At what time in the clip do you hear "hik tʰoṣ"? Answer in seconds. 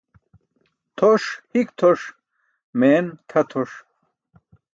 1.51-2.01